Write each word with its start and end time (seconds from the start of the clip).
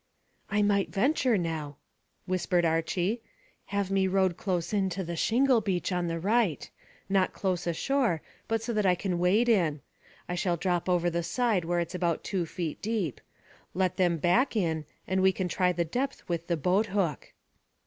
"I 0.49 0.63
might 0.63 0.89
venture 0.89 1.37
now," 1.37 1.77
whispered 2.25 2.65
Archy. 2.65 3.21
"Have 3.67 3.91
me 3.91 4.07
rowed 4.07 4.35
close 4.35 4.73
in 4.73 4.89
to 4.89 5.03
the 5.03 5.15
shingle 5.15 5.61
beach 5.61 5.91
on 5.91 6.07
the 6.07 6.19
right, 6.19 6.67
not 7.07 7.33
close 7.33 7.67
ashore, 7.67 8.23
but 8.47 8.63
so 8.63 8.73
that 8.73 8.85
I 8.87 8.95
can 8.95 9.19
wade 9.19 9.47
in. 9.47 9.79
I 10.27 10.33
shall 10.33 10.57
drop 10.57 10.89
over 10.89 11.11
the 11.11 11.21
side 11.21 11.65
where 11.65 11.79
it's 11.79 11.93
about 11.93 12.23
two 12.23 12.47
feet 12.47 12.81
deep. 12.81 13.21
Let 13.75 13.97
them 13.97 14.17
back 14.17 14.55
in 14.55 14.85
and 15.05 15.21
we 15.21 15.31
can 15.31 15.47
try 15.47 15.71
the 15.71 15.85
depth 15.85 16.27
with 16.27 16.47
the 16.47 16.57
boat 16.57 16.87
hook." 16.87 17.33